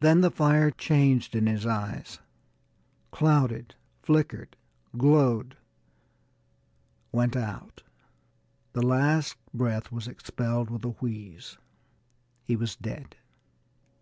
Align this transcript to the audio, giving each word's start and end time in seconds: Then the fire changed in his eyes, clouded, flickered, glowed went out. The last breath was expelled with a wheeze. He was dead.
Then 0.00 0.20
the 0.20 0.30
fire 0.30 0.70
changed 0.70 1.34
in 1.34 1.46
his 1.46 1.64
eyes, 1.64 2.18
clouded, 3.10 3.74
flickered, 4.02 4.54
glowed 4.98 5.56
went 7.10 7.36
out. 7.36 7.82
The 8.74 8.86
last 8.86 9.38
breath 9.54 9.90
was 9.90 10.06
expelled 10.06 10.68
with 10.68 10.84
a 10.84 10.90
wheeze. 10.90 11.56
He 12.44 12.54
was 12.54 12.76
dead. 12.76 13.16